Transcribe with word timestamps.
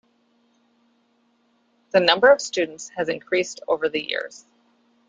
The 1.91 1.99
number 1.99 2.31
of 2.31 2.41
students 2.41 2.89
has 2.97 3.07
increased 3.07 3.61
over 3.67 3.87
the 3.87 4.03
years. 4.03 4.45